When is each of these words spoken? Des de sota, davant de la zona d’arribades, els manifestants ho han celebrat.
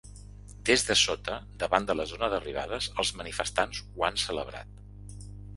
Des 0.69 0.85
de 0.87 0.95
sota, 1.01 1.35
davant 1.63 1.85
de 1.91 1.95
la 1.99 2.07
zona 2.13 2.31
d’arribades, 2.35 2.89
els 3.05 3.15
manifestants 3.21 3.85
ho 3.89 4.09
han 4.11 4.21
celebrat. 4.27 5.25